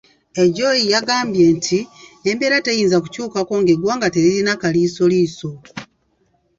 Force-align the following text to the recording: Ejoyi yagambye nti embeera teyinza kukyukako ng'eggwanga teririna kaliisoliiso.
Ejoyi 0.43 0.83
yagambye 0.93 1.45
nti 1.57 1.79
embeera 2.29 2.57
teyinza 2.65 2.97
kukyukako 3.03 3.53
ng'eggwanga 3.61 4.07
teririna 4.13 4.53
kaliisoliiso. 4.61 5.49